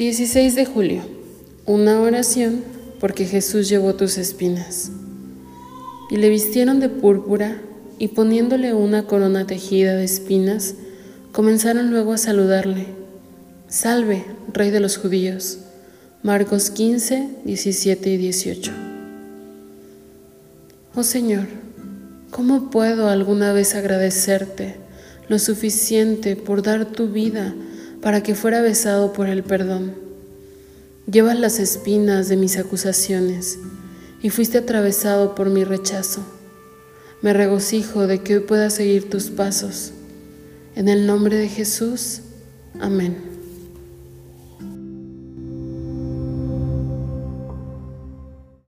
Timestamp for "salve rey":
13.68-14.70